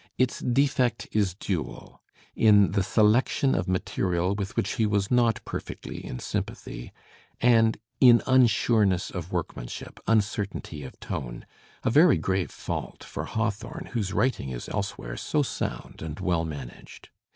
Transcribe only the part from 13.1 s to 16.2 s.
Hawthorne whose writing is elsewhere so sound and